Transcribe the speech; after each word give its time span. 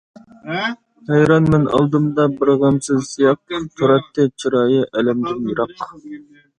ھەيرانمەن 1.09 1.67
ئالدىمدا 1.75 2.27
بىر 2.41 2.53
غەمسىز 2.65 3.05
سىياق، 3.13 3.57
تۇراتتى 3.77 4.29
چىرايى 4.41 4.85
ئەلەمدىن 4.91 5.51
يىراق. 5.55 5.91